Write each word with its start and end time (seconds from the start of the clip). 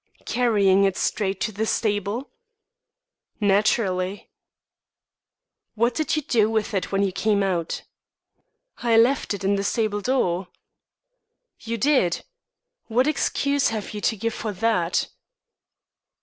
"Carrying 0.25 0.83
it 0.83 0.97
straight 0.97 1.39
to 1.41 1.51
the 1.51 1.67
stable?" 1.67 2.31
"Naturally." 3.39 4.31
"What 5.75 5.93
did 5.93 6.15
you 6.15 6.23
do 6.23 6.49
with 6.49 6.73
it 6.73 6.91
when 6.91 7.03
you 7.03 7.11
came 7.11 7.43
out?" 7.43 7.83
"I 8.79 8.97
left 8.97 9.35
it 9.35 9.43
in 9.43 9.57
the 9.57 9.63
stable 9.63 10.01
door." 10.01 10.47
"You 11.59 11.77
did? 11.77 12.25
What 12.87 13.05
excuse 13.05 13.67
have 13.67 13.93
you 13.93 14.01
to 14.01 14.17
give 14.17 14.33
for 14.33 14.51
that?" 14.51 15.07